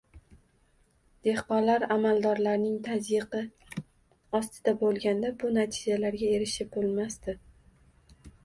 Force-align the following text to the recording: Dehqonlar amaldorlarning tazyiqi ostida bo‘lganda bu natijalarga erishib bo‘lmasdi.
Dehqonlar 1.27 1.83
amaldorlarning 1.95 2.79
tazyiqi 2.89 3.43
ostida 4.41 4.75
bo‘lganda 4.83 5.33
bu 5.45 5.55
natijalarga 5.61 6.33
erishib 6.39 6.77
bo‘lmasdi. 6.79 7.41